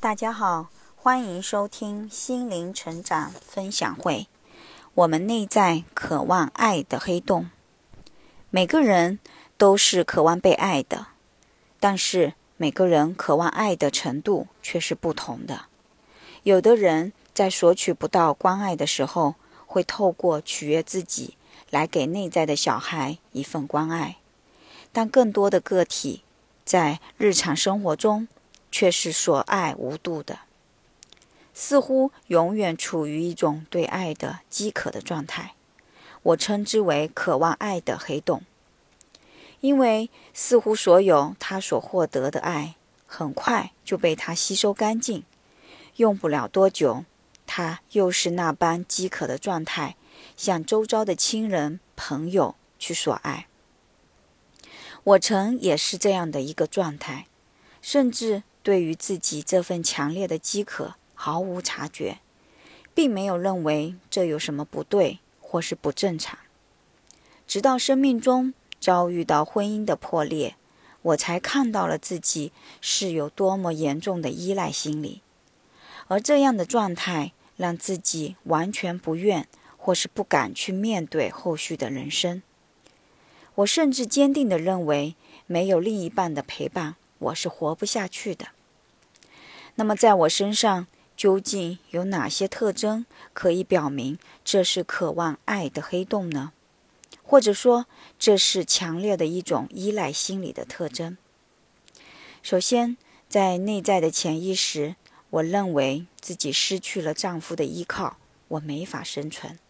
[0.00, 4.28] 大家好，欢迎收听心灵成长分享会。
[4.94, 7.50] 我们内在渴望爱的黑洞，
[8.48, 9.18] 每个人
[9.56, 11.08] 都是渴望被爱的，
[11.80, 15.62] 但是每个人渴望爱的程度却是不同的。
[16.44, 19.34] 有的人在索取不到关爱的时候，
[19.66, 21.36] 会透过取悦自己
[21.70, 24.18] 来给内在的小孩一份关爱，
[24.92, 26.22] 但更多的个体
[26.64, 28.28] 在日常生活中。
[28.78, 30.38] 却是所爱无度的，
[31.52, 35.54] 似乎永远处于一种对爱的饥渴的状态。
[36.22, 38.42] 我称之为渴望爱的黑洞，
[39.58, 45.24] 因为似乎所有他所获得的爱，很快就被他吸收干净，
[45.96, 47.04] 用不了多久，
[47.48, 49.96] 他又是那般饥渴的状态，
[50.36, 53.48] 向周遭的亲人朋友去索爱。
[55.02, 57.26] 我曾也是这样的一个状态，
[57.82, 58.44] 甚至。
[58.68, 62.18] 对于自己这份强烈的饥渴毫无察觉，
[62.92, 66.38] 并没有认为这有什么不对或是不正常。
[67.46, 70.56] 直到生命中遭遇到婚姻的破裂，
[71.00, 75.22] 我才看到了自己是有多么严重的依赖心理，
[76.08, 82.42] 而这样的状态让自己完全不愿或是不敢去面对后续的人生。
[83.54, 88.48] 我甚至坚定地认为，没有另一半的陪伴，我是活不下去的。
[89.78, 96.52] 那么，在我身上究竟有哪些特征可以表明这是渴望爱的黑洞呢？
[97.22, 97.86] 或者说，
[98.18, 101.16] 这是强烈的一种依赖心理的特征？
[102.42, 102.96] 首先，
[103.28, 104.96] 在内在的潜意识，
[105.30, 108.16] 我认为自己失去了丈夫的依靠，
[108.48, 109.60] 我没法生存。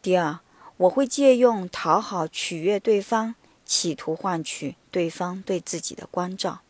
[0.00, 0.40] 第二，
[0.78, 3.34] 我会借用讨好、取悦对方，
[3.66, 6.62] 企图换取对方对自己的关照，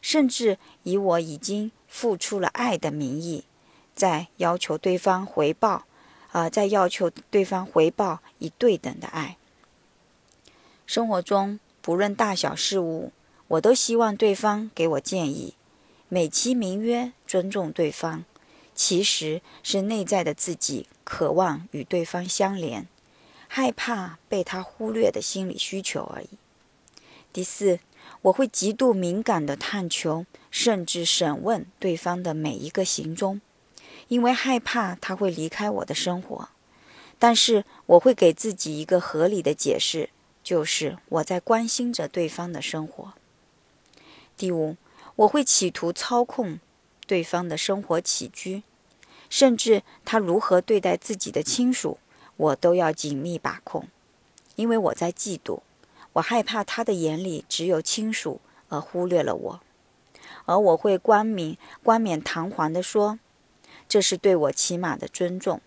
[0.00, 1.72] 甚至以我已经。
[1.90, 3.44] 付出了爱的名义，
[3.94, 5.84] 在要求对方回报，
[6.30, 9.36] 啊，在要求对方回报以对等的爱。
[10.86, 13.12] 生活中不论大小事物，
[13.48, 15.54] 我都希望对方给我建议，
[16.08, 18.24] 美其名曰尊重对方，
[18.74, 22.86] 其实是内在的自己渴望与对方相连，
[23.48, 26.28] 害怕被他忽略的心理需求而已。
[27.32, 27.80] 第四。
[28.22, 33.40] 我会极度敏感地探求，甚至审问对方的每一个行踪，
[34.08, 36.48] 因为害怕他会离开我的生活。
[37.18, 40.10] 但是我会给自己一个合理的解释，
[40.42, 43.12] 就是我在关心着对方的生活。
[44.36, 44.76] 第五，
[45.16, 46.60] 我会企图操控
[47.06, 48.62] 对方的生活起居，
[49.28, 51.98] 甚至他如何对待自己的亲属，
[52.36, 53.88] 我都要紧密把控，
[54.56, 55.60] 因为我在嫉妒。
[56.14, 59.60] 我害怕他的眼里只有亲属，而忽略了我，
[60.44, 63.18] 而我会冠冕冠冕堂皇地说，
[63.88, 65.60] 这是对我起码的尊重。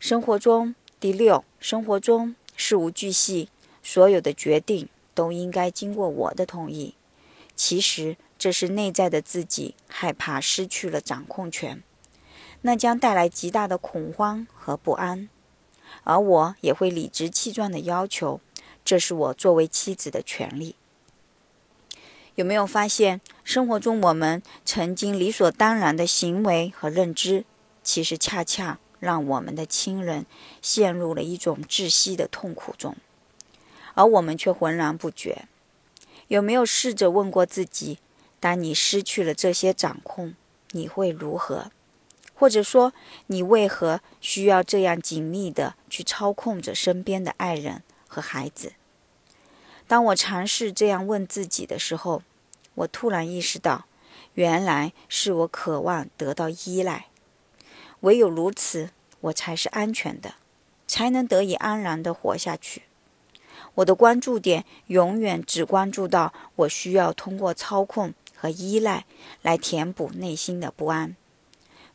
[0.00, 3.48] 生活中，第六，生活中事无巨细，
[3.82, 6.94] 所有的决定都应该经过我的同意。
[7.54, 11.82] 其实这是内在的自己害怕失去了掌控权，
[12.62, 15.28] 那将带来极大的恐慌和不安，
[16.02, 18.40] 而我也会理直气壮地要求。
[18.84, 20.76] 这是我作为妻子的权利。
[22.34, 27.44] 有没有发现，生活中我们曾经理所当然的行为和认知，
[27.82, 30.26] 其实恰恰让我们的亲人
[30.60, 32.96] 陷入了一种窒息的痛苦中，
[33.94, 35.46] 而我们却浑然不觉。
[36.28, 37.98] 有没有试着问过自己：
[38.40, 40.34] 当你失去了这些掌控，
[40.72, 41.70] 你会如何？
[42.34, 42.92] 或者说，
[43.28, 47.84] 你为何需要这样紧密的去操控着身边的爱人？
[48.14, 48.74] 和孩子。
[49.88, 52.22] 当我尝试这样问自己的时候，
[52.76, 53.86] 我突然意识到，
[54.34, 57.06] 原来是我渴望得到依赖。
[58.00, 58.90] 唯有如此，
[59.22, 60.36] 我才是安全的，
[60.86, 62.84] 才能得以安然地活下去。
[63.74, 69.04] 我的关注点永远只关注到我需要通过操控和依赖
[69.42, 71.16] 来填补内心的不安，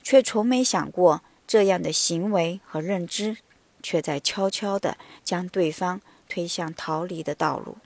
[0.03, 3.37] 却从没想过这样的行为和认知。
[3.81, 7.77] 却在悄悄地将对方推向逃离的道路。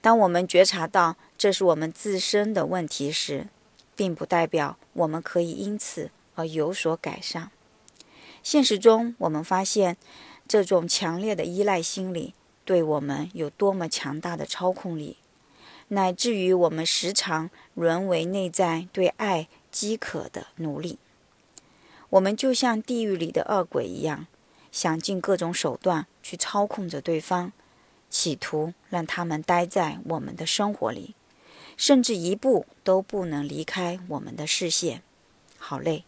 [0.00, 3.46] 当我们觉察到这是我们自身的问题时，
[3.94, 7.50] 并不代表我们可以因此而有所改善。
[8.42, 9.96] 现实中，我们发现
[10.48, 12.34] 这种强烈的依赖心理
[12.64, 15.18] 对我们有多么强大的操控力，
[15.88, 20.98] 乃至于我们时常沦为内在对爱饥渴的奴隶。
[22.10, 24.26] 我们就像地狱里的恶鬼一样。
[24.72, 27.52] 想尽各种手段去操控着对方，
[28.10, 31.14] 企图让他们待在我们的生活里，
[31.76, 35.02] 甚至一步都不能离开我们的视线。
[35.58, 36.04] 好累，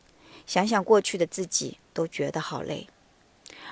[0.46, 2.88] 想想过去的自己都觉得好累，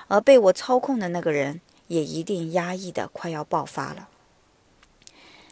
[0.07, 4.07] 而被我操控的那个人也一定压抑的快要爆发了。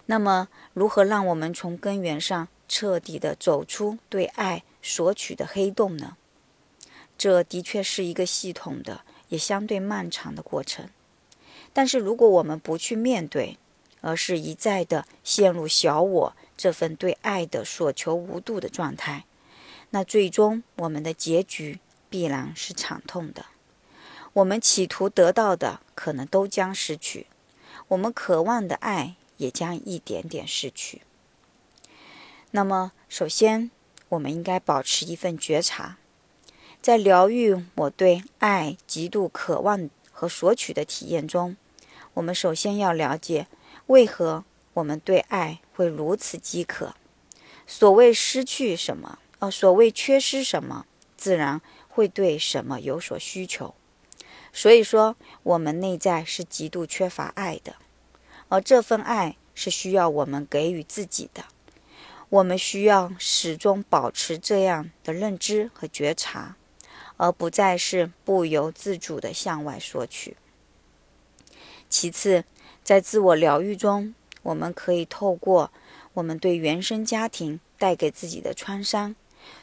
[0.05, 6.17] 那么，如何让我们从根源上彻底的走出对爱索取的黑洞呢？
[7.17, 10.89] 这的确是一个系统的，也相对漫长的过程。
[11.71, 13.57] 但是，如果我们不去面对，
[14.01, 19.23] 而是一再的陷入小我这份对爱的所求无度的状态，
[19.91, 21.79] 那最终我们的结局
[22.09, 23.45] 必然是惨痛的。
[24.33, 27.27] 我们企图得到的可能都将失去，
[27.87, 31.03] 我们渴望的爱也将一点点失去。
[32.51, 33.71] 那么，首先
[34.09, 35.97] 我们应该保持一份觉察，
[36.81, 41.55] 在疗愈我对爱极度渴望和索取的体验中。
[42.15, 43.45] 我们首先要了解，
[43.85, 44.43] 为何
[44.73, 46.95] 我们对爱会如此饥渴？
[47.67, 53.75] 所谓失去什么，呃，所谓缺失什么，自然会对什么有所需求。
[54.51, 57.75] 所以说，我们内在是极度缺乏爱的，
[58.49, 61.45] 而这份爱是需要我们给予自己的。
[62.29, 66.55] 我们需要始终保持这样的认知和觉察，
[67.21, 70.35] 而不再是不由自主地向外索取。
[71.88, 72.45] 其次，
[72.83, 75.69] 在自我疗愈中，我们可以透过
[76.15, 79.15] 我们对原生家庭带给自己的创伤，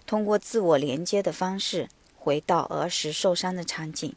[0.07, 4.15] 通过自我连接的方式，回到儿时受伤的场景，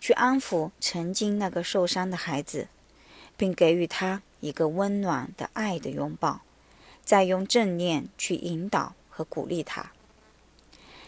[0.00, 2.66] 去安抚曾经那个受伤的孩子，
[3.36, 6.40] 并给予他一个温暖的爱的拥抱，
[7.04, 9.92] 再用正念去引导和鼓励他。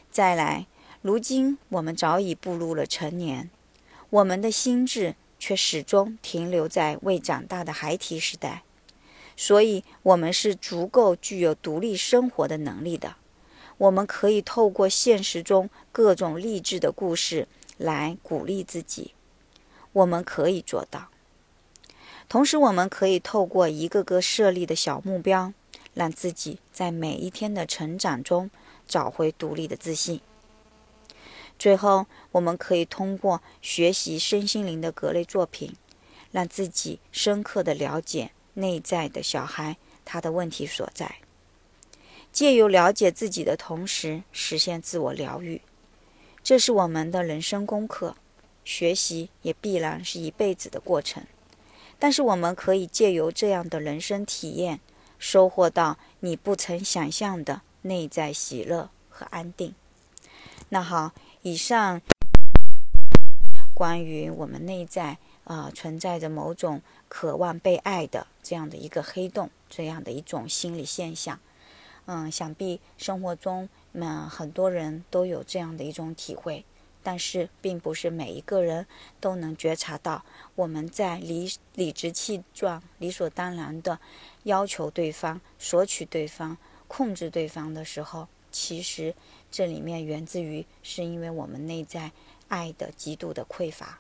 [0.09, 0.69] 再来，
[1.03, 3.51] 如今我们早已步入了成年，
[4.11, 5.15] 我们的心智。
[5.41, 8.65] 却始终停留在未长大的孩提时代，
[9.37, 13.15] 所以，我们是足够具有独立生活的能力的。
[13.77, 17.47] 我们可以透过现实中各种励志的故事
[17.77, 19.15] 来鼓励自己，
[19.93, 21.07] 我们可以做到。
[22.29, 25.53] 同时，我们可以透过一个个设立的小目标，
[25.95, 28.51] 让自己在每一天的成长中
[28.89, 30.21] 找回独立的自信。
[31.59, 35.75] 最后，我们可以通过学习身心灵的各类作品，
[36.31, 41.17] 让自己深刻的了解内在的小孩他的问题所在。
[42.31, 45.61] 借由了解自己的同时，实现自我疗愈，
[46.45, 48.15] 这是我们的人生功课。
[48.65, 51.25] 学习也必然是一辈子的过程，
[51.99, 54.79] 但是我们可以借由这样的人生体验，
[55.19, 59.75] 收获到你不曾想象的内在喜乐和安定。
[60.69, 61.13] 那好。
[61.49, 62.03] 以上
[63.73, 71.41] 关于我们内在啊存在着某种渴望被爱的这样的一个黑洞，这样的一种心理现象，
[72.05, 76.67] 嗯，想必生活中嗯很多人都有这样的一种体会，
[77.03, 78.87] 但是并不是每一个人
[79.19, 80.23] 都能觉察到，
[80.55, 83.99] 我们在理理直气壮、理所当然的
[84.43, 88.29] 要求对方、索取对方、控制对方的时候，
[88.59, 89.15] 其实。
[89.51, 92.13] 这里面源自于，是因为我们内在
[92.49, 93.99] 爱的极度的匮乏。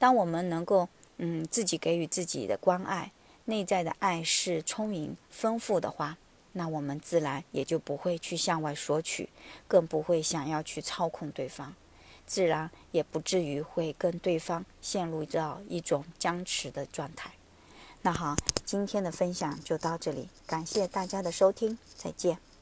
[0.00, 0.88] 当我们能够，
[1.18, 3.12] 嗯，自己给予自己的关爱，
[3.44, 6.18] 内在的爱是充盈丰富的话，
[6.54, 9.28] 那我们自然也就不会去向外索取，
[9.68, 11.72] 更不会想要去操控对方，
[12.26, 17.30] 自然也不至于会跟对方陷入到一种僵持的状态。
[18.02, 22.53] 那好，今天的分享就到这里，感谢大家的收听，再见。